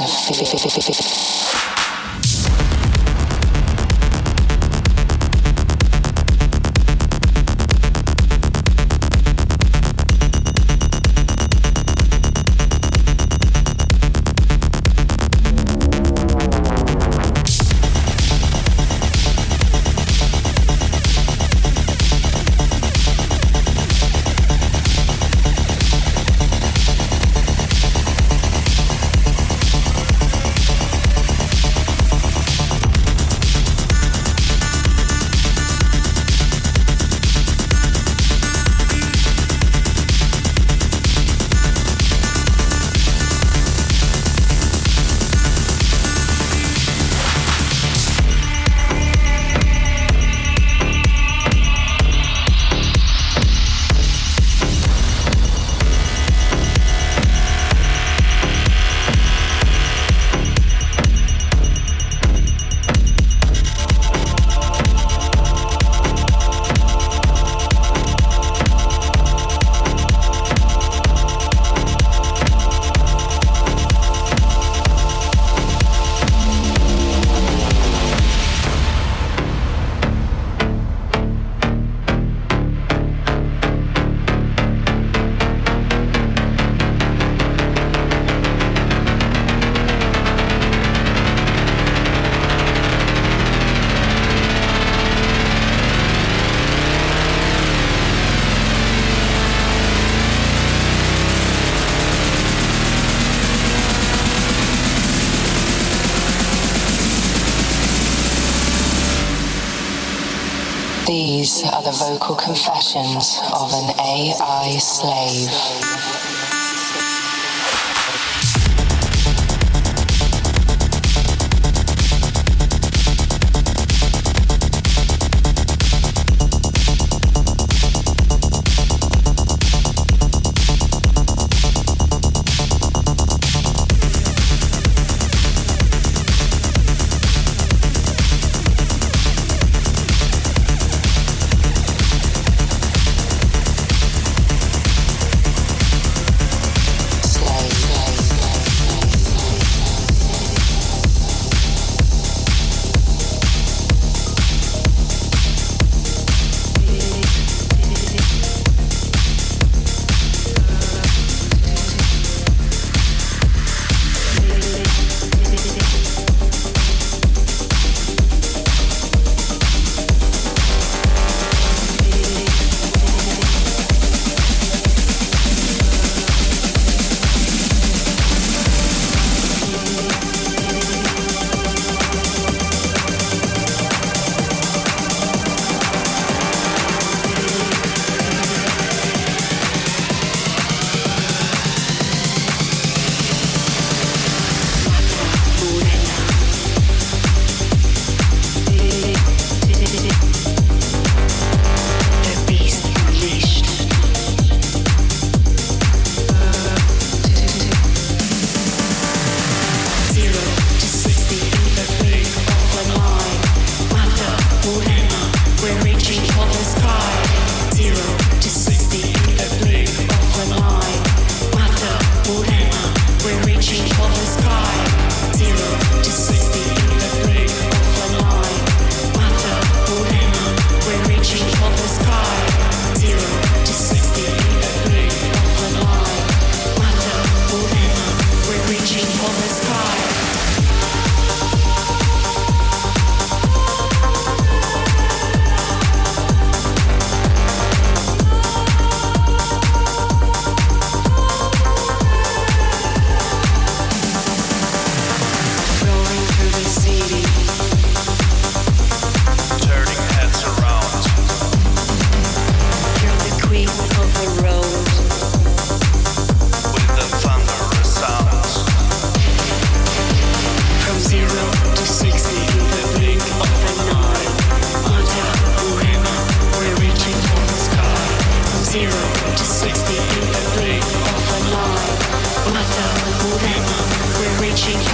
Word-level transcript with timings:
Are 0.00 0.95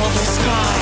beautiful 0.03 0.21
the 0.21 0.27
sky. 0.27 0.82